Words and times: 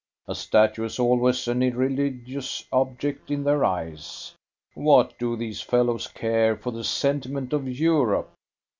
A 0.27 0.33
statue 0.33 0.83
is 0.83 0.97
always 0.97 1.47
an 1.47 1.61
irreligious 1.61 2.65
object 2.71 3.29
in 3.29 3.43
their 3.43 3.63
eyes. 3.63 4.33
What 4.73 5.13
do 5.19 5.35
these 5.35 5.61
fellows 5.61 6.07
care 6.07 6.57
for 6.57 6.71
the 6.71 6.83
sentiment 6.83 7.53
of 7.53 7.69
Europe? 7.69 8.33